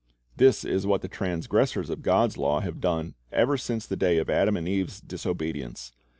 [0.35, 4.31] This is what the transgressors of God's law have done ever since the day of
[4.31, 5.91] Adam and Eve's disobedience.